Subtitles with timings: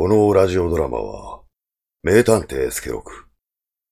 [0.00, 1.42] このラジオドラマは、
[2.02, 3.26] 名探偵スケロク、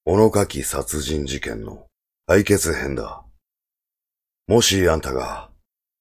[0.06, 1.84] 物書き殺人事件の
[2.26, 3.26] 解決編だ。
[4.46, 5.50] もしあんたが、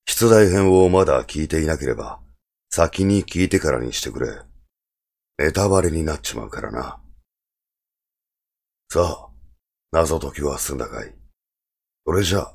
[0.06, 2.22] 出題編をまだ聞いていなければ、
[2.70, 4.30] 先に聞いてからにしてくれ。
[5.40, 7.02] ネタバレになっちまうからな。
[8.90, 9.30] さあ、
[9.92, 11.14] 謎解きは済んだかい？
[12.06, 12.50] それじゃ、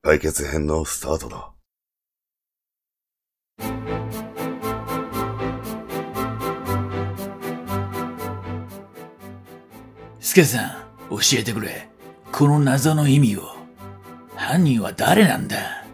[0.00, 1.52] 解決編のスタートだ。
[10.22, 10.70] スケさん、
[11.10, 11.88] 教えてくれ。
[12.30, 13.56] この謎の意味を。
[14.36, 15.84] 犯人は誰なんだ？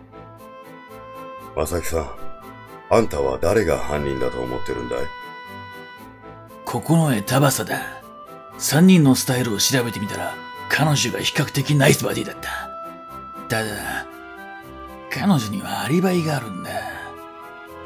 [1.56, 2.10] まさきさん、
[2.90, 4.98] あんたは誰が犯人だと思ってるんだい？
[6.66, 7.80] 九重タバサだ。
[8.58, 10.34] 三人のスタイルを調べてみたら、
[10.68, 12.50] 彼女が比較的ナイスバディだった。
[13.48, 14.04] ただ、
[15.10, 16.70] 彼女にはアリバイがあるんだ。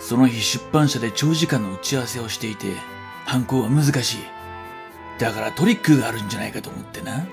[0.00, 2.74] その日出版社で長時間の打ち合わせをしていて、
[3.26, 4.18] 犯行は難しい。
[5.18, 7.26] だからトリックがあるんじゃないかと思ってな。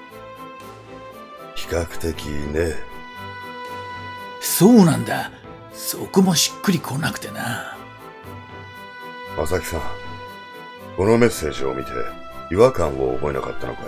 [1.56, 2.76] 比較的ね。
[4.42, 5.32] そうなんだ。
[5.74, 7.78] そこもしっくりこなくてな。
[9.38, 9.82] まさきさん、
[10.98, 11.92] このメッセージを見て
[12.52, 13.84] 違和感を覚えなかったのか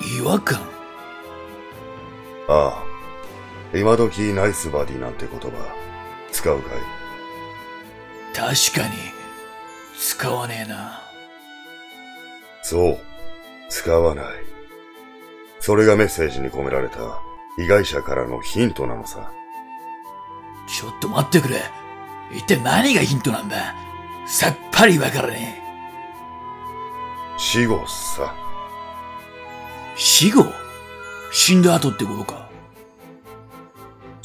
[0.00, 0.18] い？
[0.18, 0.60] 違和感？
[2.48, 2.84] ああ、
[3.74, 5.74] 今時ナイスバディなんて言葉、
[6.30, 6.78] 使うかい？
[8.34, 8.94] 確かに、
[9.98, 11.02] 使わねえな。
[12.62, 12.98] そう、
[13.68, 14.26] 使わない。
[15.60, 17.20] それがメッセージに込められた
[17.56, 19.30] 被害者からのヒントなのさ。
[20.66, 21.60] ちょっと待ってくれ。
[22.32, 23.74] 一体何がヒントなんだ？
[24.26, 25.62] さっぱりわからねえ。
[27.38, 28.34] 死後さ。
[29.96, 30.44] 死後？
[31.32, 32.48] 死んだ後ってことか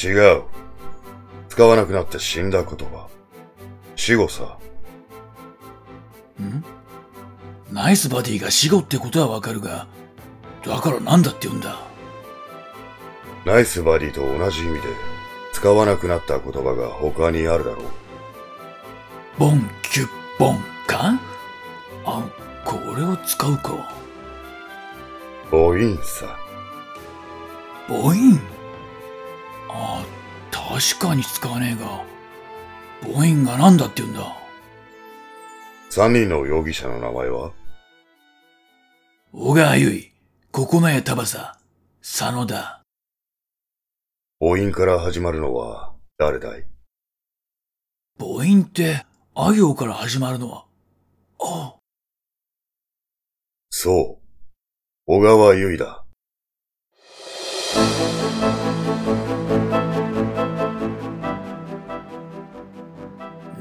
[0.01, 0.43] 違う。
[1.49, 3.09] 使わなくなって死んだ言葉。
[3.95, 4.57] 死後さ。
[6.39, 6.63] ん？
[7.71, 9.87] ナイスバディが死後ってことはわかるが、
[10.65, 11.79] だからなんだって言うんだ
[13.45, 14.81] ナイスバディと同じ意味で
[15.53, 17.85] 使わなくなった言葉が他にあるだろう。
[19.37, 20.09] ボンキュッ
[20.39, 21.19] ボンか？
[22.05, 22.23] あ、
[22.63, 23.89] これを使うか。
[25.49, 26.37] 母音さ。
[27.87, 28.39] 母音
[29.69, 30.05] あ、
[30.51, 32.03] 確かに使わねえが、
[33.13, 34.36] 母音がなんだって言うんだ
[35.89, 37.53] 三人の容疑者の名前は？
[39.33, 40.11] 小川由衣、
[40.51, 41.57] 九重田正、
[42.01, 42.83] 佐野田。
[44.39, 46.65] 母音から始まるのは誰だい？
[48.19, 50.65] 母音って、あ行から始まるのは、
[51.39, 51.75] あ、
[53.69, 54.27] そう。
[55.07, 56.03] 小川由衣だ。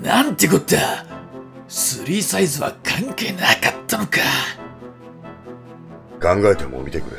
[0.02, 1.04] なんてこった
[2.06, 4.20] スリーサイズは関係なかったのか。
[6.22, 7.16] 考えてもみてくれ。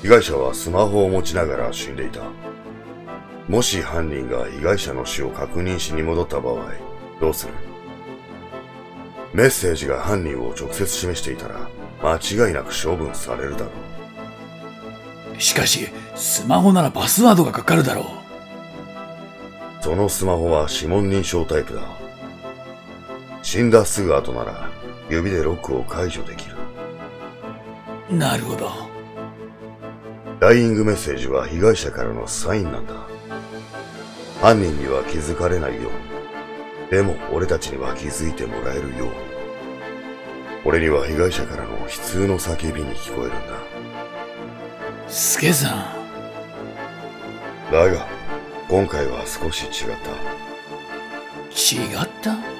[0.00, 2.22] 被害者はスマホを持ちながら死んでいた。
[3.48, 6.72] もし犯人が被害者の死を確認しに戻った場合、
[7.20, 7.52] どうする？
[9.34, 11.68] メッセージが犯人を直接示していたら、
[12.02, 13.70] 間違いなく処分されるだろ
[15.36, 15.38] う。
[15.38, 18.04] しかし、スマホならパスワードがかかるだろう。
[19.82, 21.82] そのスマホは指紋認証タイプだ。
[23.50, 24.70] 死んだすぐ後なら、
[25.08, 26.54] 指でロックを解除できる。
[28.08, 28.70] なるほど。
[30.38, 32.94] ダイイングメッセージは被害者からのサインなんだ。
[34.40, 35.90] 犯人には気づかれないように。
[36.92, 39.14] でも俺たちには気づいてもらえるように。
[40.64, 43.38] 俺には被害者からの悲痛の叫びに聞こえるんだ。
[45.08, 45.66] スケさ
[47.68, 48.06] ん、だが、
[48.68, 50.10] 今回は少し違った。
[51.50, 52.59] 違った？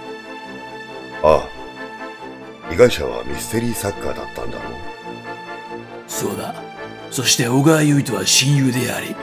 [1.23, 1.61] ああ。
[2.71, 4.73] 被害者はミステリー作家だったんだろう。
[6.07, 6.55] そうだ。
[7.11, 9.15] そして小川由衣とは親友であり、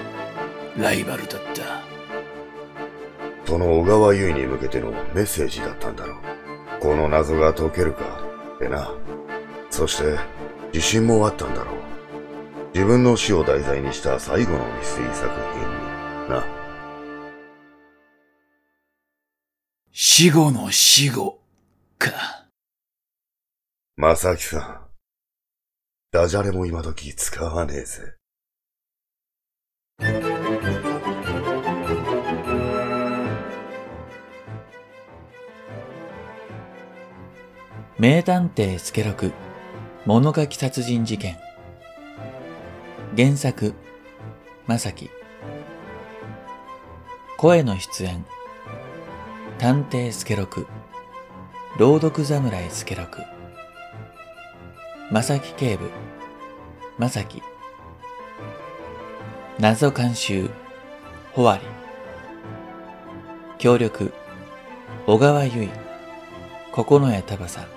[0.78, 1.84] ライバルだった。
[3.46, 6.82] その小川優衣に向けてのメッセージだったんだろう。
[6.82, 8.04] この謎が解けるか、
[8.56, 8.92] ってな。
[9.70, 10.20] そして、
[10.74, 11.76] 自信もあったんだろう。
[12.74, 16.46] 自分の死を題材にした最後のミステリー作品にな。
[19.92, 21.40] 死後の死後、
[21.98, 22.48] か。
[23.96, 24.88] まさきさん。
[26.12, 28.18] ダジャレも今時使わねえぜ。
[38.00, 39.32] 名探偵スケロク
[40.06, 41.36] 物書き殺人事件
[43.18, 43.74] 原作
[44.68, 45.10] まさき
[47.38, 48.24] 声の出演
[49.58, 50.68] 探偵スケロク
[51.78, 53.08] 朗読侍助六
[55.12, 55.92] 正木警部。
[56.98, 57.44] 正木。
[59.60, 60.50] 謎監修。
[61.34, 61.64] ホワリ
[63.60, 64.12] 協力。
[65.06, 65.70] 小川由衣
[66.72, 67.68] 九重田正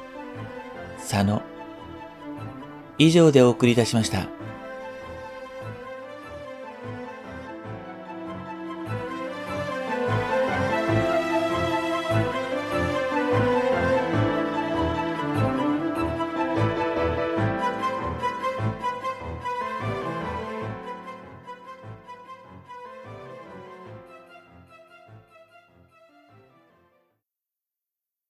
[0.96, 1.42] 佐野。
[2.96, 4.39] 以上でお送りいたしました。